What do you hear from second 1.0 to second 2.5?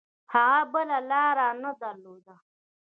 لاره نه درلوده.